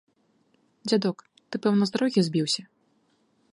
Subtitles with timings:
[0.87, 1.17] Дзядок,
[1.49, 2.61] ты, пэўна, з дарогі збіўся?